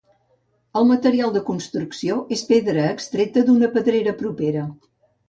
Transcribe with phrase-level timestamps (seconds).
[0.79, 4.65] El material de construcció és pedra extreta d'una pedrera propera.